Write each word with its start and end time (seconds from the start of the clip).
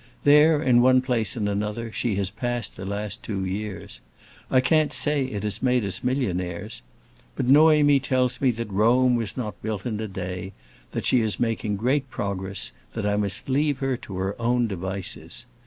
There 0.23 0.59
in 0.63 0.81
one 0.81 1.01
place 1.03 1.35
and 1.35 1.47
another, 1.47 1.91
she 1.91 2.15
has 2.15 2.31
passed 2.31 2.75
the 2.75 2.87
last 2.87 3.21
two 3.21 3.45
years; 3.45 3.99
I 4.49 4.59
can't 4.59 4.91
say 4.91 5.25
it 5.25 5.43
has 5.43 5.61
made 5.61 5.85
us 5.85 6.01
millionaires. 6.03 6.81
But 7.35 7.47
Noémie 7.47 8.01
tells 8.01 8.41
me 8.41 8.49
that 8.49 8.71
Rome 8.71 9.15
was 9.15 9.37
not 9.37 9.61
built 9.61 9.85
in 9.85 9.99
a 9.99 10.07
day, 10.07 10.53
that 10.93 11.05
she 11.05 11.21
is 11.21 11.39
making 11.39 11.75
great 11.75 12.09
progress, 12.09 12.71
that 12.93 13.05
I 13.05 13.15
must 13.15 13.47
leave 13.47 13.77
her 13.77 13.95
to 13.97 14.17
her 14.17 14.35
own 14.41 14.65
devices. 14.65 15.45